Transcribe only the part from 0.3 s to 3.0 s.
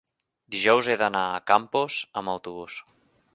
Dijous he d'anar a Campos amb autobús.